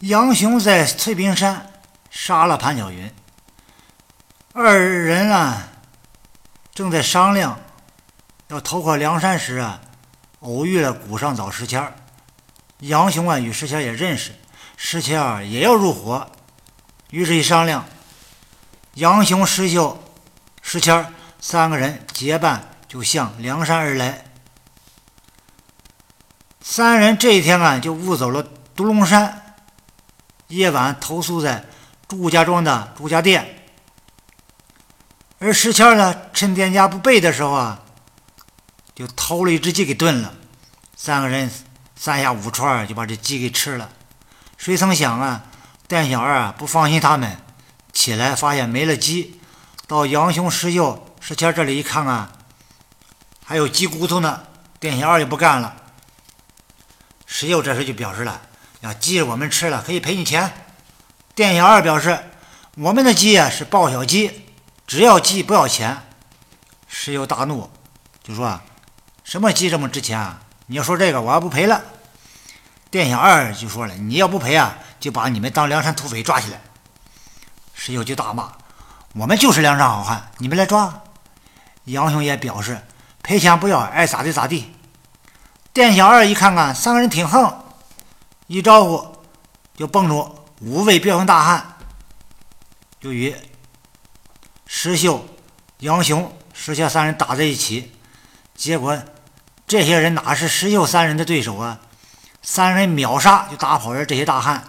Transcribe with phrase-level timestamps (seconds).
[0.00, 1.72] 杨雄在翠屏山
[2.10, 3.10] 杀了潘巧云，
[4.52, 5.68] 二人啊
[6.74, 7.58] 正在商量
[8.48, 9.80] 要投靠梁山时啊，
[10.40, 11.94] 偶遇了谷上早石谦
[12.80, 14.32] 杨雄啊与石谦也认识，
[14.76, 16.30] 石谦也要入伙，
[17.08, 17.82] 于是一商量，
[18.94, 20.04] 杨雄、石秀、
[20.60, 24.26] 石谦三个人结伴就向梁山而来。
[26.60, 28.42] 三人这一天啊就误走了
[28.74, 29.45] 独龙山。
[30.48, 31.64] 夜晚投宿在
[32.08, 33.64] 祝家庄的祝家店，
[35.38, 37.82] 而石谦呢，趁店家不备的时候啊，
[38.94, 40.32] 就偷了一只鸡给炖了。
[40.96, 41.50] 三个人
[41.96, 43.90] 三下五除二就把这鸡给吃了。
[44.56, 45.42] 谁曾想啊，
[45.88, 47.36] 店小二不放心他们，
[47.92, 49.40] 起来发现没了鸡，
[49.86, 52.32] 到杨雄、石秀、石谦这里一看啊，
[53.44, 54.42] 还有鸡骨头呢。
[54.78, 55.74] 店小二就不干了。
[57.24, 58.40] 石秀这时就表示了。
[58.94, 60.52] 鸡我们吃了可以赔你钱。
[61.34, 62.18] 店小二表示
[62.78, 64.46] ：“我们的鸡啊是报晓鸡，
[64.86, 65.96] 只要鸡不要钱。”
[66.88, 67.70] 石油大怒，
[68.22, 68.60] 就说
[69.24, 70.40] ：“什么鸡这么值钱啊？
[70.66, 71.82] 你要说这个，我要不赔了。”
[72.90, 76.60] 店小二就说了：“你要不赔啊，就把你们当梁山土匪抓起来。”
[77.74, 78.52] 石油就大骂
[79.12, 81.02] ：“我们就是梁山好汉，你们来抓！”
[81.84, 82.80] 杨雄也表示
[83.22, 84.72] ：“赔钱不要，爱咋地咋地。”
[85.74, 87.65] 店小二一看看，三个人挺横。
[88.46, 89.16] 一招呼，
[89.76, 91.76] 就蹦出五位彪形大汉，
[93.00, 93.34] 就与
[94.66, 95.26] 石秀、
[95.78, 97.92] 杨雄、石秀三人打在一起。
[98.54, 98.96] 结果
[99.66, 101.80] 这些人哪是石秀三人的对手啊？
[102.40, 104.62] 三人秒杀，就打跑了这些大汉。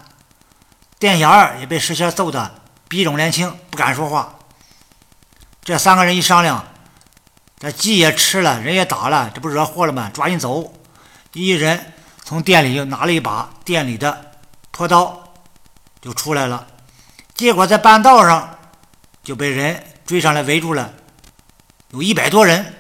[0.98, 2.56] 店小二也被石秀揍得
[2.88, 4.40] 鼻肿脸青，不敢说话。
[5.64, 6.66] 这三个人一商量，
[7.60, 10.10] 这鸡也吃了，人也打了，这不惹祸了吗？
[10.12, 10.74] 抓紧走，
[11.34, 11.94] 一人。
[12.28, 14.34] 从店里又拿了一把店里的
[14.72, 15.18] 破刀，
[16.02, 16.68] 就出来了。
[17.34, 18.60] 结果在半道上
[19.24, 20.94] 就被人追上来围住了，
[21.92, 22.76] 有一百多人。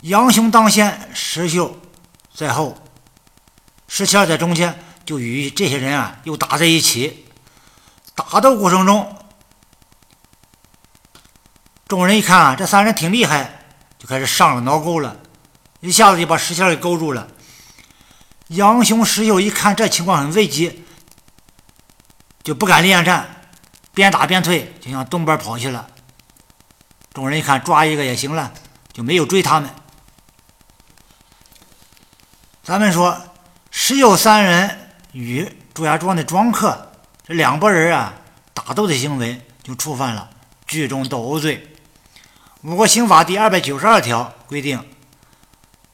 [0.00, 1.78] 杨雄当先，石秀
[2.34, 2.74] 在后，
[3.88, 7.26] 石谦在中间，就与这些人啊又打在一起。
[8.14, 9.18] 打斗过程中，
[11.86, 13.66] 众人一看啊，这三人挺厉害，
[13.98, 15.14] 就开始上了挠钩了，
[15.80, 17.28] 一下子就把石谦给勾住了。
[18.50, 20.84] 杨雄、石秀一看这情况很危急，
[22.42, 23.44] 就不敢恋战，
[23.94, 25.88] 边打边退，就向东边跑去了。
[27.12, 28.52] 众人一看抓一个也行了，
[28.92, 29.70] 就没有追他们。
[32.64, 33.16] 咱们说
[33.70, 36.90] 石秀三人与朱家庄的庄客
[37.24, 38.14] 这两拨人啊
[38.52, 40.28] 打斗的行为，就触犯了
[40.66, 41.68] 聚众斗殴罪。
[42.62, 44.84] 我国刑法第二百九十二条规定，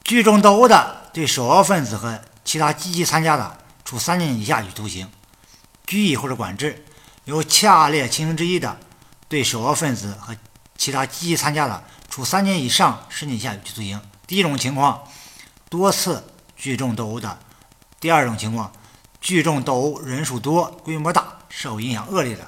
[0.03, 5.11] 聚众斗殴的，对首要分子和其他积极参加的，处三年以下有期徒刑、
[5.85, 6.71] 拘役或者管制；
[7.25, 8.77] 有恰列情形之一的，
[9.27, 10.33] 对首要分子和
[10.77, 14.01] 其他积极参加的，处三年以上十年以下有期徒刑。
[14.25, 15.03] 第一种情况，
[15.67, 16.25] 多次
[16.55, 17.37] 聚众斗殴的；
[17.99, 18.71] 第二种情况，
[19.19, 22.45] 聚众斗殴人数多、规模大、社会影响恶劣的；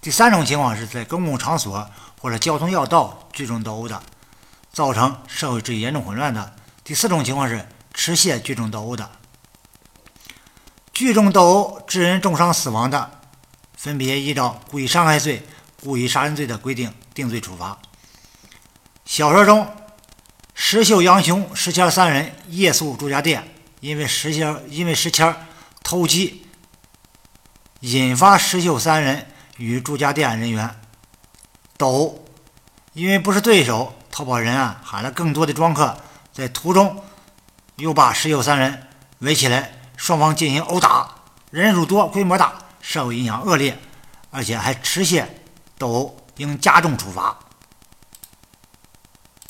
[0.00, 1.88] 第三种情况是在公共场所
[2.20, 4.02] 或者交通要道聚众斗殴的，
[4.72, 6.42] 造成社会秩序严重混乱的；
[6.82, 7.64] 第四种情况是
[7.94, 9.08] 持械聚众斗殴的。
[10.96, 13.10] 聚众斗殴致人重伤死亡的，
[13.76, 15.46] 分别依照故意伤害罪、
[15.82, 17.76] 故意杀人罪的规定定罪处罚。
[19.04, 19.70] 小说中，
[20.54, 23.46] 石秀、杨雄、石谦三人夜宿朱家店，
[23.80, 25.36] 因为石谦因为石谦
[25.82, 26.46] 偷鸡，
[27.80, 29.26] 引发石秀三人
[29.58, 30.80] 与朱家店人员
[31.76, 32.24] 斗殴，
[32.94, 35.94] 因为不是对手，逃跑人啊喊了更多的庄客，
[36.32, 37.04] 在途中
[37.76, 39.72] 又把石秀三人围起来。
[39.96, 41.08] 双方进行殴打，
[41.50, 43.76] 人数多、规模大，社会影响恶劣，
[44.30, 45.24] 而且还持械
[45.78, 47.36] 斗殴，应加重处罚。